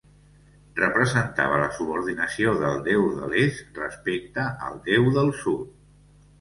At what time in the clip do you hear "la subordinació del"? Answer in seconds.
1.65-2.81